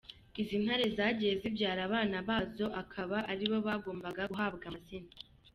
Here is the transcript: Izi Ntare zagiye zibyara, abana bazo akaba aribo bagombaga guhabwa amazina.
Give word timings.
Izi 0.41 0.55
Ntare 0.63 0.85
zagiye 0.97 1.33
zibyara, 1.41 1.81
abana 1.87 2.17
bazo 2.27 2.65
akaba 2.81 3.17
aribo 3.31 3.57
bagombaga 3.67 4.23
guhabwa 4.31 4.65
amazina. 4.71 5.11